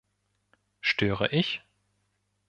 [0.81, 1.61] Störe ich?